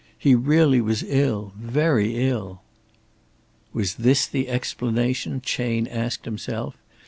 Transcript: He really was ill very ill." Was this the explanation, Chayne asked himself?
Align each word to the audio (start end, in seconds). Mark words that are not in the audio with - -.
He 0.17 0.33
really 0.33 0.81
was 0.81 1.03
ill 1.03 1.53
very 1.55 2.27
ill." 2.27 2.63
Was 3.71 3.93
this 3.93 4.25
the 4.25 4.49
explanation, 4.49 5.41
Chayne 5.41 5.85
asked 5.85 6.25
himself? 6.25 6.75